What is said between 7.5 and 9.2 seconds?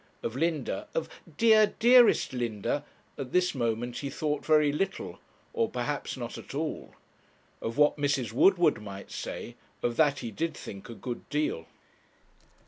Of what Mrs. Woodward might